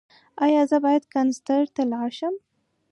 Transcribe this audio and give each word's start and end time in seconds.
ایا 0.45 0.61
زه 0.69 0.77
باید 0.85 1.03
کنسرت 1.13 1.69
ته 1.75 1.83
لاړ 1.91 2.09
شم؟ 2.17 2.35